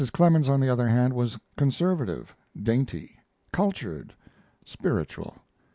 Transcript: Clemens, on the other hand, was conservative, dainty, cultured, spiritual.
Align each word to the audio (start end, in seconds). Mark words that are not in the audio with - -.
Clemens, 0.13 0.49
on 0.49 0.59
the 0.59 0.67
other 0.67 0.87
hand, 0.87 1.13
was 1.13 1.37
conservative, 1.57 2.35
dainty, 2.59 3.19
cultured, 3.51 4.15
spiritual. 4.65 5.37